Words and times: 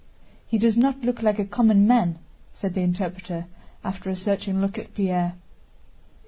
"He 0.47 0.57
does 0.57 0.77
not 0.79 1.03
look 1.03 1.21
like 1.21 1.37
a 1.37 1.45
common 1.45 1.85
man," 1.85 2.17
said 2.55 2.73
the 2.73 2.81
interpreter, 2.81 3.45
after 3.83 4.09
a 4.09 4.15
searching 4.15 4.59
look 4.59 4.79
at 4.79 4.95
Pierre. 4.95 5.35